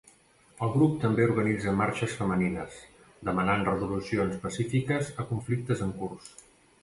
[0.67, 2.79] El grup també organitza marxes femenines,
[3.29, 6.35] demanant resolucions pacífiques a conflictes en curs.